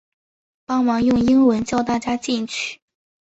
[0.65, 2.79] 帮忙用英文叫大家进去